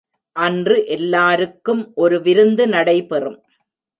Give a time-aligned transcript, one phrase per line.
[0.35, 3.39] அன்று எல்லாருக்கும் ஒரு விருந்து நடைபெறும்.